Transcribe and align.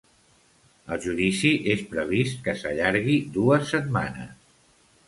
El 0.95 0.99
judici 1.03 1.51
és 1.75 1.83
previst 1.91 2.43
que 2.49 2.59
s’allargui 2.63 3.21
dues 3.39 3.71
setmanes. 3.77 4.35